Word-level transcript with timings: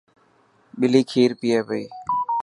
ٻلي 0.79 1.01
کير 1.11 1.31
پيي 1.39 1.59
پئي. 1.67 1.83